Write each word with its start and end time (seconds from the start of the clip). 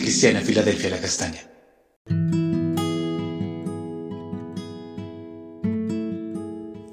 Cristiana 0.00 0.40
Filadelfia 0.40 0.90
La 0.90 1.00
Castaña. 1.00 1.40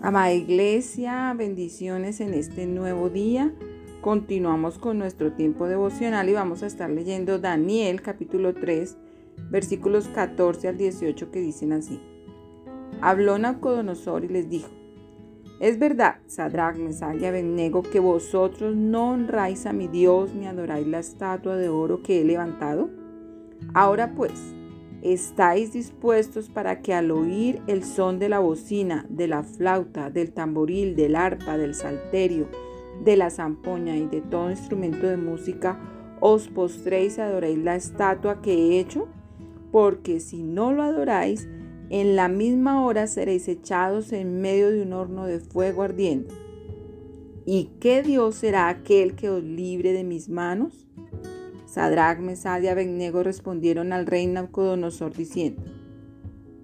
Amada 0.02 0.34
Iglesia, 0.34 1.33
bendiciones 1.38 2.20
en 2.20 2.33
este 2.33 2.65
nuevo 2.65 3.10
día. 3.10 3.54
Continuamos 4.02 4.78
con 4.78 4.97
nuestro 4.97 5.33
tiempo 5.33 5.68
devocional 5.68 6.29
y 6.29 6.33
vamos 6.33 6.64
a 6.64 6.68
estar 6.68 6.89
leyendo 6.89 7.39
Daniel 7.39 8.02
capítulo 8.02 8.54
3, 8.54 8.97
versículos 9.50 10.07
14 10.07 10.68
al 10.68 10.78
18 10.78 11.32
que 11.32 11.39
dicen 11.39 11.74
así. 11.74 12.00
Habló 13.01 13.37
Nabucodonosor 13.37 14.25
y 14.25 14.29
les 14.29 14.50
dijo, 14.50 14.69
es 15.59 15.79
verdad, 15.79 16.18
Sadrach, 16.27 16.75
Mesach 16.75 17.15
y 17.15 17.25
Abednego, 17.25 17.82
que 17.82 18.00
vosotros 18.00 18.75
no 18.75 19.11
honráis 19.11 19.65
a 19.65 19.73
mi 19.73 19.87
Dios 19.87 20.33
ni 20.33 20.47
adoráis 20.47 20.86
la 20.86 21.00
estatua 21.00 21.55
de 21.55 21.69
oro 21.69 22.04
que 22.04 22.21
he 22.21 22.25
levantado. 22.25 22.89
Ahora 23.73 24.13
pues, 24.15 24.33
¿estáis 25.01 25.71
dispuestos 25.71 26.49
para 26.49 26.82
que 26.82 26.93
al 26.93 27.10
oír 27.10 27.61
el 27.68 27.86
son 27.86 28.19
de 28.19 28.27
la 28.27 28.39
bocina, 28.39 29.05
de 29.10 29.27
la 29.27 29.43
flauta, 29.43 30.10
del 30.10 30.33
tamboril, 30.33 30.96
del 30.96 31.15
arpa, 31.15 31.57
del 31.57 31.74
salterio, 31.74 32.47
de 33.03 33.16
la 33.16 33.30
zampoña 33.30 33.95
y 33.95 34.08
de 34.08 34.22
todo 34.22 34.49
instrumento 34.49 35.08
de 35.08 35.17
música, 35.17 35.80
os 36.19 36.49
postréis 36.49 37.17
y 37.17 37.22
adoréis 37.22 37.59
la 37.59 37.75
estatua 37.75 38.41
que 38.41 38.53
he 38.53 38.80
hecho? 38.80 39.08
Porque 39.72 40.19
si 40.19 40.44
no 40.44 40.73
lo 40.73 40.83
adoráis, 40.83 41.47
en 41.89 42.16
la 42.16 42.28
misma 42.28 42.86
hora 42.86 43.08
seréis 43.08 43.47
echados 43.47 44.11
en 44.11 44.41
medio 44.41 44.72
de 44.72 44.81
un 44.81 44.94
horno 44.94 45.25
de 45.25 45.39
fuego 45.39 45.83
ardiente. 45.83 46.33
¿Y 47.45 47.69
qué 47.80 48.02
Dios 48.02 48.36
será 48.36 48.69
aquel 48.69 49.16
que 49.16 49.30
os 49.30 49.44
libre 49.44 49.94
de 49.94 50.03
mis 50.03 50.30
manos? 50.30 50.88
Sadrach, 51.66 52.19
Mesad 52.19 52.61
y 52.61 52.67
Abednego 52.67 53.22
respondieron 53.22 53.94
al 53.94 54.08
rey 54.08 54.25
Nabucodonosor 54.25 55.14
diciendo, 55.14 55.61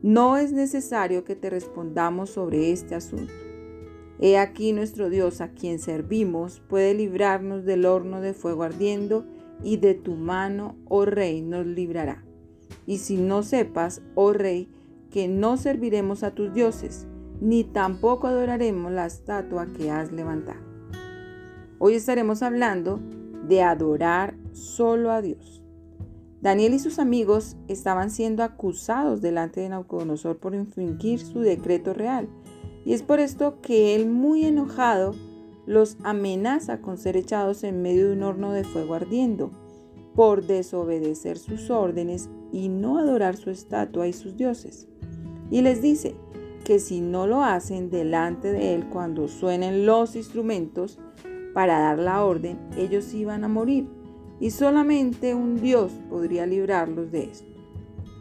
No 0.01 0.37
es 0.37 0.53
necesario 0.53 1.23
que 1.23 1.35
te 1.35 1.49
respondamos 1.49 2.31
sobre 2.31 2.71
este 2.71 2.95
asunto. 2.95 3.31
He 4.19 4.37
aquí 4.37 4.71
nuestro 4.71 5.09
Dios 5.09 5.41
a 5.41 5.49
quien 5.49 5.79
servimos 5.79 6.61
puede 6.67 6.93
librarnos 6.93 7.65
del 7.65 7.85
horno 7.85 8.21
de 8.21 8.33
fuego 8.33 8.63
ardiendo 8.63 9.25
y 9.63 9.77
de 9.77 9.93
tu 9.93 10.15
mano, 10.15 10.75
oh 10.87 11.05
rey, 11.05 11.41
nos 11.41 11.65
librará. 11.65 12.23
Y 12.87 12.99
si 12.99 13.17
no 13.17 13.43
sepas, 13.43 14.01
oh 14.15 14.33
rey, 14.33 14.69
que 15.11 15.27
no 15.27 15.57
serviremos 15.57 16.23
a 16.23 16.31
tus 16.31 16.53
dioses, 16.53 17.05
ni 17.41 17.63
tampoco 17.63 18.27
adoraremos 18.27 18.91
la 18.91 19.05
estatua 19.05 19.67
que 19.73 19.91
has 19.91 20.11
levantado. 20.11 20.61
Hoy 21.79 21.95
estaremos 21.95 22.41
hablando 22.43 22.99
de 23.47 23.61
adorar 23.61 24.35
solo 24.53 25.11
a 25.11 25.21
Dios. 25.21 25.63
Daniel 26.41 26.73
y 26.73 26.79
sus 26.79 26.97
amigos 26.97 27.57
estaban 27.67 28.09
siendo 28.09 28.43
acusados 28.43 29.21
delante 29.21 29.61
de 29.61 29.69
Nabucodonosor 29.69 30.37
por 30.37 30.55
infringir 30.55 31.19
su 31.19 31.41
decreto 31.41 31.93
real, 31.93 32.29
y 32.85 32.93
es 32.93 33.03
por 33.03 33.19
esto 33.19 33.61
que 33.61 33.95
él, 33.95 34.07
muy 34.09 34.45
enojado, 34.45 35.13
los 35.67 35.97
amenaza 36.03 36.81
con 36.81 36.97
ser 36.97 37.15
echados 37.15 37.63
en 37.63 37.81
medio 37.81 38.07
de 38.07 38.13
un 38.13 38.23
horno 38.23 38.53
de 38.53 38.63
fuego 38.63 38.95
ardiendo, 38.95 39.51
por 40.15 40.45
desobedecer 40.45 41.37
sus 41.37 41.69
órdenes 41.69 42.29
y 42.51 42.69
no 42.69 42.97
adorar 42.97 43.37
su 43.37 43.49
estatua 43.49 44.07
y 44.07 44.13
sus 44.13 44.35
dioses. 44.35 44.87
Y 45.51 45.61
les 45.61 45.81
dice 45.81 46.15
que 46.63 46.79
si 46.79 47.01
no 47.01 47.27
lo 47.27 47.43
hacen 47.43 47.89
delante 47.89 48.51
de 48.51 48.73
él 48.73 48.87
cuando 48.89 49.27
suenen 49.27 49.85
los 49.85 50.15
instrumentos 50.15 50.97
para 51.53 51.77
dar 51.79 51.99
la 51.99 52.23
orden, 52.23 52.57
ellos 52.77 53.13
iban 53.13 53.43
a 53.43 53.49
morir. 53.49 53.87
Y 54.39 54.51
solamente 54.51 55.35
un 55.35 55.61
Dios 55.61 55.91
podría 56.09 56.45
librarlos 56.47 57.11
de 57.11 57.25
esto. 57.25 57.51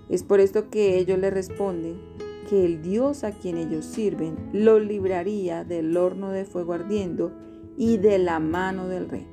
Es 0.09 0.25
por 0.25 0.41
esto 0.41 0.69
que 0.69 0.99
ellos 0.99 1.19
le 1.19 1.31
responden 1.31 2.01
que 2.49 2.65
el 2.65 2.83
Dios 2.83 3.23
a 3.23 3.31
quien 3.31 3.57
ellos 3.57 3.85
sirven 3.85 4.37
los 4.53 4.83
libraría 4.83 5.63
del 5.63 5.97
horno 5.97 6.31
de 6.31 6.45
fuego 6.45 6.73
ardiendo 6.73 7.31
y 7.77 7.97
de 7.97 8.19
la 8.19 8.41
mano 8.41 8.89
del 8.89 9.09
rey. 9.09 9.27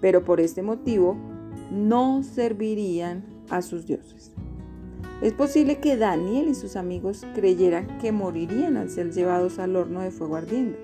Pero 0.00 0.24
por 0.24 0.40
este 0.40 0.62
motivo 0.62 1.16
no 1.70 2.24
servirían 2.24 3.24
a 3.50 3.62
sus 3.62 3.86
dioses. 3.86 4.32
Es 5.22 5.32
posible 5.32 5.78
que 5.78 5.96
Daniel 5.96 6.48
y 6.48 6.54
sus 6.56 6.74
amigos 6.74 7.24
creyeran 7.32 7.98
que 7.98 8.10
morirían 8.10 8.76
al 8.76 8.90
ser 8.90 9.12
llevados 9.12 9.60
al 9.60 9.76
horno 9.76 10.00
de 10.00 10.10
fuego 10.10 10.34
ardiendo, 10.34 10.76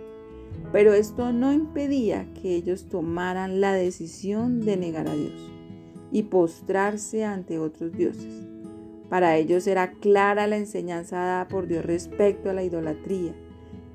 pero 0.70 0.92
esto 0.92 1.32
no 1.32 1.52
impedía 1.52 2.32
que 2.34 2.54
ellos 2.54 2.88
tomaran 2.88 3.60
la 3.60 3.72
decisión 3.72 4.60
de 4.60 4.76
negar 4.76 5.08
a 5.08 5.14
Dios 5.14 5.50
y 6.12 6.22
postrarse 6.22 7.24
ante 7.24 7.58
otros 7.58 7.92
dioses. 7.92 8.46
Para 9.08 9.36
ellos 9.36 9.66
era 9.66 9.90
clara 9.90 10.46
la 10.46 10.56
enseñanza 10.56 11.16
dada 11.16 11.48
por 11.48 11.66
Dios 11.66 11.84
respecto 11.84 12.48
a 12.48 12.52
la 12.52 12.62
idolatría. 12.62 13.34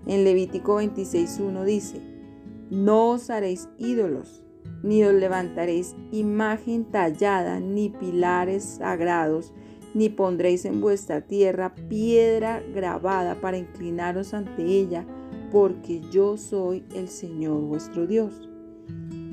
En 0.08 0.26
Levítico 0.26 0.82
26.1 0.82 1.64
dice, 1.64 2.02
No 2.70 3.12
os 3.12 3.30
haréis 3.30 3.70
ídolos, 3.78 4.44
ni 4.82 5.06
os 5.06 5.14
levantaréis 5.14 5.96
imagen 6.12 6.84
tallada, 6.84 7.62
ni 7.62 7.90
pilares 7.90 8.64
sagrados, 8.64 9.54
ni 9.94 10.10
pondréis 10.10 10.66
en 10.66 10.82
vuestra 10.82 11.22
tierra 11.22 11.76
piedra 11.90 12.62
grabada 12.74 13.36
para 13.36 13.58
inclinaros 13.58 14.34
ante 14.34 14.64
ella, 14.64 15.06
porque 15.52 16.02
yo 16.12 16.38
soy 16.38 16.84
el 16.96 17.08
Señor 17.08 17.62
vuestro 17.62 18.08
Dios. 18.08 18.50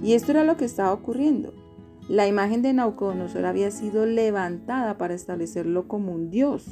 Y 0.03 0.15
esto 0.15 0.33
era 0.33 0.45
lo 0.45 0.57
que 0.57 0.67
estaba 0.67 0.93
ocurriendo. 0.93 1.55
La 2.09 2.27
imagen 2.27 2.63
de 2.63 2.73
Naucodonosor 2.73 3.47
había 3.47 3.71
sido 3.71 4.05
levantada 4.05 4.99
para 4.99 5.15
establecerlo 5.15 5.87
como 5.89 6.13
un 6.13 6.31
Dios, 6.31 6.67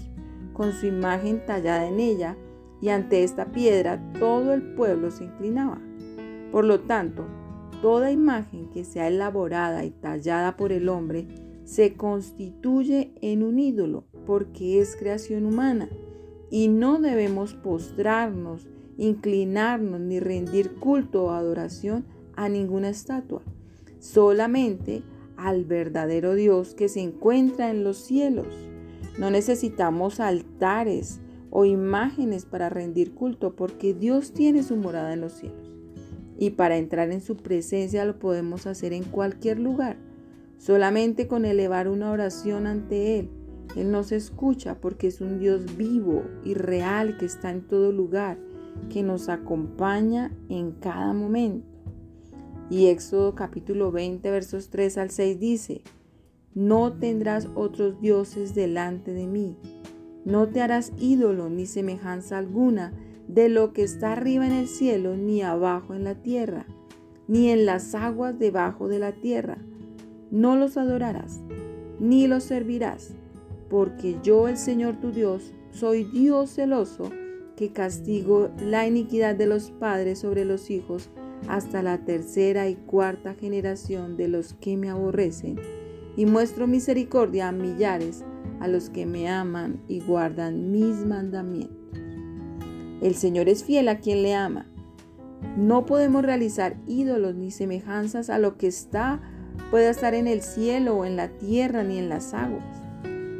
con 0.52 0.72
su 0.72 0.86
imagen 0.86 1.44
tallada 1.46 1.86
en 1.86 2.00
ella, 2.00 2.36
y 2.80 2.90
ante 2.90 3.24
esta 3.24 3.46
piedra 3.46 4.02
todo 4.18 4.52
el 4.52 4.62
pueblo 4.74 5.10
se 5.10 5.24
inclinaba. 5.24 5.80
Por 6.52 6.64
lo 6.64 6.80
tanto, 6.80 7.26
toda 7.82 8.10
imagen 8.10 8.68
que 8.70 8.84
sea 8.84 9.08
elaborada 9.08 9.84
y 9.84 9.90
tallada 9.90 10.56
por 10.56 10.72
el 10.72 10.88
hombre 10.88 11.26
se 11.68 11.92
constituye 11.92 13.12
en 13.20 13.42
un 13.42 13.58
ídolo 13.58 14.04
porque 14.24 14.80
es 14.80 14.96
creación 14.96 15.44
humana 15.44 15.90
y 16.50 16.68
no 16.68 16.98
debemos 16.98 17.52
postrarnos, 17.52 18.66
inclinarnos 18.96 20.00
ni 20.00 20.18
rendir 20.18 20.76
culto 20.76 21.24
o 21.24 21.30
adoración 21.32 22.06
a 22.36 22.48
ninguna 22.48 22.88
estatua, 22.88 23.42
solamente 23.98 25.02
al 25.36 25.66
verdadero 25.66 26.34
Dios 26.34 26.72
que 26.72 26.88
se 26.88 27.00
encuentra 27.00 27.68
en 27.68 27.84
los 27.84 27.98
cielos. 27.98 28.46
No 29.18 29.30
necesitamos 29.30 30.20
altares 30.20 31.20
o 31.50 31.66
imágenes 31.66 32.46
para 32.46 32.70
rendir 32.70 33.12
culto 33.12 33.56
porque 33.56 33.92
Dios 33.92 34.32
tiene 34.32 34.62
su 34.62 34.76
morada 34.76 35.12
en 35.12 35.20
los 35.20 35.34
cielos. 35.34 35.70
Y 36.38 36.50
para 36.50 36.78
entrar 36.78 37.10
en 37.10 37.20
su 37.20 37.36
presencia 37.36 38.06
lo 38.06 38.18
podemos 38.18 38.66
hacer 38.66 38.94
en 38.94 39.04
cualquier 39.04 39.58
lugar 39.58 40.07
Solamente 40.58 41.28
con 41.28 41.44
elevar 41.44 41.88
una 41.88 42.10
oración 42.10 42.66
ante 42.66 43.20
Él, 43.20 43.30
Él 43.76 43.92
nos 43.92 44.10
escucha 44.10 44.80
porque 44.80 45.06
es 45.06 45.20
un 45.20 45.38
Dios 45.38 45.76
vivo 45.76 46.24
y 46.44 46.54
real 46.54 47.16
que 47.16 47.26
está 47.26 47.52
en 47.52 47.62
todo 47.62 47.92
lugar, 47.92 48.38
que 48.90 49.04
nos 49.04 49.28
acompaña 49.28 50.32
en 50.48 50.72
cada 50.72 51.12
momento. 51.12 51.64
Y 52.70 52.88
Éxodo 52.88 53.36
capítulo 53.36 53.92
20 53.92 54.28
versos 54.32 54.68
3 54.68 54.98
al 54.98 55.10
6 55.10 55.38
dice, 55.38 55.82
No 56.54 56.92
tendrás 56.92 57.48
otros 57.54 58.00
dioses 58.00 58.56
delante 58.56 59.14
de 59.14 59.28
mí, 59.28 59.56
no 60.24 60.48
te 60.48 60.60
harás 60.60 60.92
ídolo 60.98 61.48
ni 61.50 61.66
semejanza 61.66 62.36
alguna 62.36 62.92
de 63.28 63.48
lo 63.48 63.72
que 63.72 63.84
está 63.84 64.12
arriba 64.12 64.44
en 64.44 64.52
el 64.52 64.66
cielo, 64.66 65.16
ni 65.16 65.40
abajo 65.40 65.94
en 65.94 66.02
la 66.02 66.16
tierra, 66.16 66.66
ni 67.28 67.48
en 67.50 67.64
las 67.64 67.94
aguas 67.94 68.38
debajo 68.40 68.88
de 68.88 68.98
la 68.98 69.12
tierra 69.12 69.58
no 70.30 70.56
los 70.56 70.76
adorarás, 70.76 71.40
ni 72.00 72.26
los 72.26 72.44
servirás, 72.44 73.14
porque 73.68 74.16
yo 74.22 74.48
el 74.48 74.56
Señor 74.56 74.96
tu 74.96 75.10
Dios 75.10 75.52
soy 75.70 76.04
Dios 76.04 76.50
celoso, 76.50 77.10
que 77.56 77.72
castigo 77.72 78.50
la 78.60 78.86
iniquidad 78.86 79.34
de 79.34 79.46
los 79.46 79.70
padres 79.70 80.20
sobre 80.20 80.44
los 80.44 80.70
hijos 80.70 81.10
hasta 81.48 81.82
la 81.82 81.98
tercera 81.98 82.68
y 82.68 82.74
cuarta 82.74 83.34
generación 83.34 84.16
de 84.16 84.28
los 84.28 84.54
que 84.54 84.76
me 84.76 84.90
aborrecen, 84.90 85.58
y 86.16 86.26
muestro 86.26 86.66
misericordia 86.66 87.48
a 87.48 87.52
millares 87.52 88.24
a 88.60 88.68
los 88.68 88.90
que 88.90 89.06
me 89.06 89.28
aman 89.28 89.80
y 89.88 90.00
guardan 90.00 90.70
mis 90.70 91.04
mandamientos. 91.04 91.76
El 93.00 93.14
Señor 93.14 93.48
es 93.48 93.62
fiel 93.62 93.88
a 93.88 93.98
quien 93.98 94.22
le 94.22 94.34
ama. 94.34 94.66
No 95.56 95.86
podemos 95.86 96.24
realizar 96.24 96.76
ídolos 96.88 97.36
ni 97.36 97.52
semejanzas 97.52 98.30
a 98.30 98.38
lo 98.38 98.56
que 98.56 98.66
está 98.66 99.20
puede 99.70 99.90
estar 99.90 100.14
en 100.14 100.26
el 100.26 100.42
cielo 100.42 100.96
o 100.96 101.04
en 101.04 101.16
la 101.16 101.28
tierra 101.28 101.82
ni 101.82 101.98
en 101.98 102.08
las 102.08 102.34
aguas. 102.34 102.64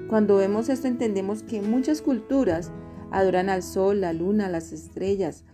Cuando 0.09 0.37
vemos 0.37 0.69
esto 0.69 0.89
entendemos 0.89 1.43
que 1.43 1.61
muchas 1.61 2.03
culturas 2.03 2.71
adoran 3.11 3.49
al 3.49 3.63
sol, 3.63 4.01
la 4.01 4.13
luna, 4.13 4.49
las 4.49 4.73
estrellas, 4.73 5.45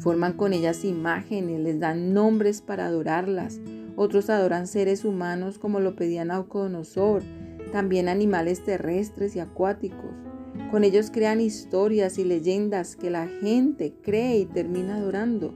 forman 0.00 0.34
con 0.34 0.52
ellas 0.52 0.84
imágenes, 0.84 1.60
les 1.60 1.80
dan 1.80 2.12
nombres 2.12 2.60
para 2.60 2.86
adorarlas 2.86 3.60
Otros 3.98 4.28
adoran 4.28 4.66
seres 4.66 5.06
humanos 5.06 5.58
como 5.58 5.80
lo 5.80 5.96
pedía 5.96 6.24
Naucodonosor, 6.26 7.22
también 7.72 8.08
animales 8.08 8.62
terrestres 8.62 9.34
y 9.36 9.40
acuáticos. 9.40 10.14
Con 10.70 10.84
ellos 10.84 11.10
crean 11.10 11.40
historias 11.40 12.18
y 12.18 12.24
leyendas 12.24 12.94
que 12.94 13.08
la 13.08 13.26
gente 13.26 13.94
cree 14.02 14.38
y 14.38 14.44
termina 14.44 14.96
adorando. 14.96 15.54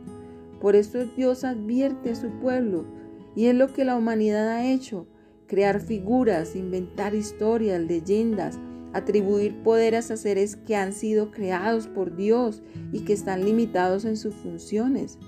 Por 0.58 0.74
eso 0.74 1.04
Dios 1.04 1.44
advierte 1.44 2.12
a 2.12 2.14
su 2.14 2.30
pueblo 2.40 2.86
y 3.34 3.46
es 3.46 3.54
lo 3.54 3.72
que 3.72 3.84
la 3.84 3.96
humanidad 3.96 4.48
ha 4.48 4.70
hecho, 4.70 5.06
crear 5.46 5.80
figuras, 5.80 6.54
inventar 6.56 7.14
historias, 7.14 7.80
leyendas, 7.80 8.58
atribuir 8.92 9.62
poderes 9.62 10.10
a 10.10 10.16
seres 10.16 10.56
que 10.56 10.76
han 10.76 10.92
sido 10.92 11.30
creados 11.30 11.86
por 11.86 12.16
Dios 12.16 12.62
y 12.92 13.00
que 13.00 13.12
están 13.12 13.44
limitados 13.44 14.04
en 14.04 14.16
sus 14.16 14.34
funciones. 14.34 15.18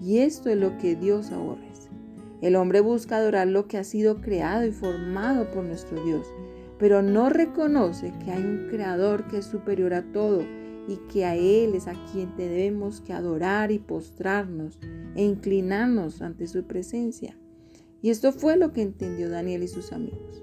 Y 0.00 0.18
esto 0.18 0.48
es 0.48 0.56
lo 0.56 0.78
que 0.78 0.96
Dios 0.96 1.30
aborrece. 1.30 1.90
El 2.40 2.56
hombre 2.56 2.80
busca 2.80 3.18
adorar 3.18 3.48
lo 3.48 3.68
que 3.68 3.76
ha 3.76 3.84
sido 3.84 4.20
creado 4.20 4.66
y 4.66 4.72
formado 4.72 5.50
por 5.50 5.64
nuestro 5.64 6.02
Dios, 6.04 6.26
pero 6.78 7.02
no 7.02 7.28
reconoce 7.28 8.14
que 8.24 8.30
hay 8.32 8.42
un 8.42 8.68
creador 8.70 9.28
que 9.28 9.38
es 9.38 9.44
superior 9.44 9.92
a 9.92 10.02
todo 10.12 10.42
y 10.88 10.96
que 11.12 11.26
a 11.26 11.36
Él 11.36 11.74
es 11.74 11.86
a 11.86 11.94
quien 12.10 12.34
debemos 12.36 13.02
que 13.02 13.12
adorar 13.12 13.70
y 13.70 13.78
postrarnos 13.78 14.78
e 15.14 15.22
inclinarnos 15.22 16.22
ante 16.22 16.46
su 16.46 16.64
presencia. 16.64 17.36
Y 18.02 18.10
esto 18.10 18.32
fue 18.32 18.56
lo 18.56 18.72
que 18.72 18.82
entendió 18.82 19.28
Daniel 19.28 19.62
y 19.62 19.68
sus 19.68 19.92
amigos. 19.92 20.42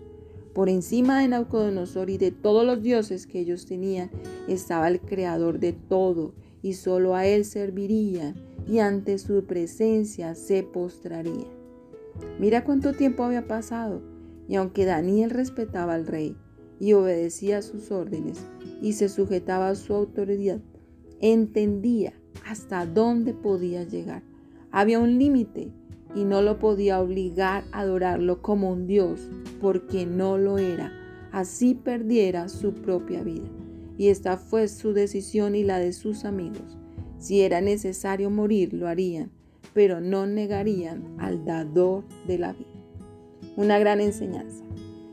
Por 0.54 0.70
encima 0.70 1.22
de 1.22 1.28
Naucodonosor 1.28 2.10
y 2.10 2.18
de 2.18 2.32
todos 2.32 2.66
los 2.66 2.82
dioses 2.82 3.28
que 3.28 3.40
ellos 3.40 3.66
tenían, 3.66 4.10
estaba 4.48 4.88
el 4.88 5.00
creador 5.00 5.60
de 5.60 5.74
todo, 5.74 6.34
y 6.62 6.74
solo 6.74 7.16
a 7.16 7.26
él 7.28 7.46
servirían, 7.46 8.36
y 8.68 8.80
ante 8.80 9.18
su 9.20 9.46
presencia 9.46 10.36
se 10.36 10.64
postrarían. 10.64 11.46
Mira 12.40 12.64
cuánto 12.64 12.94
tiempo 12.94 13.24
había 13.24 13.48
pasado, 13.48 14.02
y 14.48 14.56
aunque 14.56 14.86
Daniel 14.86 15.30
respetaba 15.30 15.94
al 15.94 16.08
rey 16.08 16.36
y 16.80 16.94
obedecía 16.94 17.62
sus 17.62 17.92
órdenes 17.92 18.40
y 18.82 18.94
se 18.94 19.10
sujetaba 19.10 19.70
a 19.70 19.76
su 19.76 19.94
autoridad, 19.94 20.62
entendía 21.20 22.14
hasta 22.46 22.86
dónde 22.86 23.34
podía 23.34 23.84
llegar. 23.84 24.24
Había 24.72 25.00
un 25.00 25.18
límite 25.18 25.72
y 26.16 26.24
no 26.24 26.42
lo 26.42 26.60
podía 26.60 27.00
obligar 27.00 27.66
a 27.72 27.82
adorarlo 27.82 28.42
como 28.42 28.72
un 28.72 28.88
Dios, 28.88 29.30
porque 29.62 30.06
no 30.06 30.38
lo 30.38 30.58
era, 30.58 30.92
así 31.32 31.76
perdiera 31.76 32.50
su 32.50 32.74
propia 32.74 33.24
vida. 33.24 33.48
Y 33.98 34.10
esta 34.10 34.38
fue 34.38 34.68
su 34.68 34.94
decisión 34.94 35.56
y 35.56 35.64
la 35.64 35.80
de 35.80 35.94
sus 35.94 36.26
amigos. 36.26 36.78
Si 37.18 37.42
era 37.42 37.62
necesario 37.62 38.30
morir, 38.30 38.74
lo 38.74 38.88
harían, 38.88 39.32
pero 39.74 40.02
no 40.02 40.28
negarían 40.28 41.16
al 41.20 41.46
dador 41.46 42.04
de 42.28 42.38
la 42.38 42.54
vida. 42.54 42.68
Una 43.56 43.80
gran 43.80 44.02
enseñanza. 44.02 44.64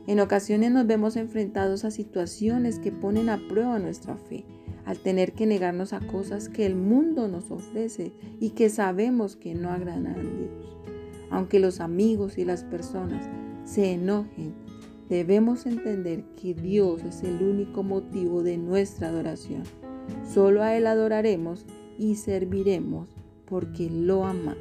En 0.07 0.19
ocasiones 0.19 0.71
nos 0.71 0.85
vemos 0.85 1.15
enfrentados 1.15 1.83
a 1.83 1.89
situaciones 1.89 2.77
que 2.79 2.91
ponen 2.91 3.29
a 3.29 3.39
prueba 3.47 3.79
nuestra 3.79 4.17
fe, 4.17 4.45
al 4.85 4.99
tener 4.99 5.33
que 5.33 5.45
negarnos 5.45 5.93
a 5.93 5.99
cosas 5.99 6.49
que 6.49 6.65
el 6.65 6.75
mundo 6.75 7.27
nos 7.27 7.51
ofrece 7.51 8.13
y 8.39 8.51
que 8.51 8.69
sabemos 8.69 9.35
que 9.35 9.55
no 9.55 9.71
agradan 9.71 10.07
a 10.07 10.13
Dios. 10.13 10.75
Aunque 11.31 11.59
los 11.59 11.79
amigos 11.79 12.37
y 12.37 12.45
las 12.45 12.63
personas 12.63 13.27
se 13.63 13.93
enojen, 13.93 14.53
debemos 15.09 15.65
entender 15.65 16.23
que 16.39 16.53
Dios 16.53 17.03
es 17.03 17.23
el 17.23 17.41
único 17.41 17.83
motivo 17.83 18.43
de 18.43 18.57
nuestra 18.57 19.09
adoración. 19.09 19.63
Solo 20.23 20.61
a 20.61 20.77
Él 20.77 20.87
adoraremos 20.87 21.65
y 21.97 22.15
serviremos 22.15 23.09
porque 23.45 23.89
lo 23.89 24.25
ama. 24.25 24.55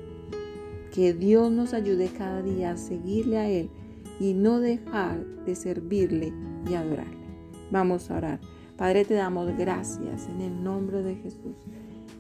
Que 0.93 1.13
Dios 1.13 1.51
nos 1.51 1.75
ayude 1.75 2.09
cada 2.09 2.41
día 2.43 2.73
a 2.73 2.77
seguirle 2.77 3.39
a 3.39 3.49
Él 3.49 3.69
y 4.21 4.33
no 4.33 4.61
dejar 4.61 5.25
de 5.45 5.55
servirle 5.55 6.33
y 6.69 6.75
adorarle. 6.75 7.25
Vamos 7.71 8.11
a 8.11 8.17
orar. 8.17 8.41
Padre, 8.77 9.05
te 9.05 9.15
damos 9.15 9.57
gracias 9.57 10.29
en 10.29 10.41
el 10.41 10.65
nombre 10.65 11.05
de 11.05 11.15
Jesús. 11.15 11.55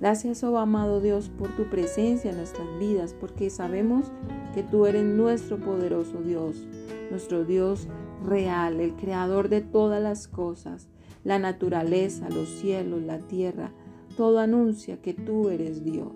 Gracias, 0.01 0.45
oh 0.45 0.57
amado 0.59 1.01
Dios, 1.01 1.29
por 1.29 1.49
tu 1.57 1.65
presencia 1.65 2.31
en 2.31 2.37
nuestras 2.37 2.69
vidas, 2.79 3.13
porque 3.13 3.51
sabemos 3.51 4.13
que 4.55 4.63
tú 4.63 4.87
eres 4.87 5.05
nuestro 5.05 5.59
poderoso 5.59 6.21
Dios, 6.23 6.65
nuestro 7.11 7.45
Dios 7.45 7.89
real, 8.25 8.81
el 8.81 8.95
creador 8.95 9.49
de 9.49 9.63
todas 9.63 10.01
las 10.01 10.29
cosas, 10.29 10.89
la 11.25 11.41
naturaleza, 11.41 12.29
los 12.31 12.49
cielos, 12.49 13.03
la 13.03 13.19
tierra, 13.19 13.73
todo 14.17 14.39
anuncia 14.39 15.03
que 15.03 15.13
tú 15.13 15.49
eres 15.49 15.85
Dios. 15.85 16.13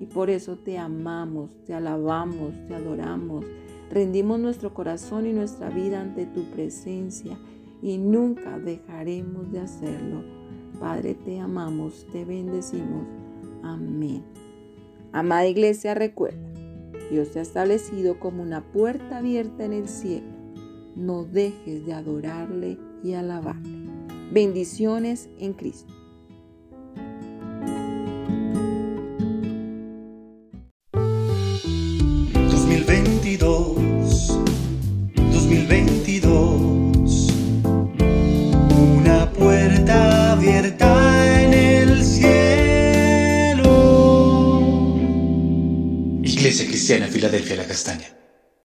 Y 0.00 0.06
por 0.06 0.28
eso 0.28 0.58
te 0.58 0.76
amamos, 0.76 1.56
te 1.64 1.72
alabamos, 1.72 2.52
te 2.66 2.74
adoramos, 2.74 3.46
rendimos 3.90 4.38
nuestro 4.38 4.74
corazón 4.74 5.26
y 5.26 5.32
nuestra 5.32 5.70
vida 5.70 6.00
ante 6.00 6.26
tu 6.26 6.44
presencia 6.50 7.38
y 7.82 7.98
nunca 7.98 8.58
dejaremos 8.58 9.50
de 9.52 9.60
hacerlo. 9.60 10.22
Padre, 10.80 11.14
te 11.14 11.40
amamos, 11.40 12.06
te 12.12 12.24
bendecimos. 12.24 13.06
Amén. 13.62 14.24
Amada 15.12 15.46
iglesia, 15.46 15.94
recuerda, 15.94 16.48
Dios 17.10 17.30
te 17.30 17.38
ha 17.38 17.42
establecido 17.42 18.20
como 18.20 18.42
una 18.42 18.62
puerta 18.72 19.18
abierta 19.18 19.64
en 19.64 19.72
el 19.72 19.88
cielo. 19.88 20.28
No 20.94 21.24
dejes 21.24 21.86
de 21.86 21.94
adorarle 21.94 22.78
y 23.02 23.14
alabarle. 23.14 23.88
Bendiciones 24.32 25.30
en 25.38 25.54
Cristo. 25.54 25.97
Cristiana 47.28 47.44
Filadelfia 47.44 47.56
La 47.56 47.66
Castaña. 47.66 48.17